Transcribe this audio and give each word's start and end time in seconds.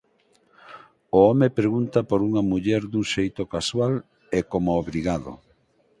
O 1.17 1.17
home 1.29 1.47
pregunta 1.59 1.99
por 2.09 2.19
unha 2.27 2.43
muller 2.51 2.81
dun 2.91 3.05
xeito 3.13 3.43
casual 3.53 3.93
e 4.37 4.39
como 4.51 4.71
obrigado. 4.83 5.31